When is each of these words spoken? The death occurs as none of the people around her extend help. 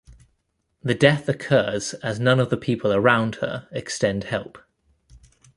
The 0.81 0.95
death 0.95 1.29
occurs 1.29 1.93
as 1.93 2.19
none 2.19 2.39
of 2.39 2.49
the 2.49 2.57
people 2.57 2.91
around 2.91 3.35
her 3.35 3.67
extend 3.71 4.23
help. 4.23 4.57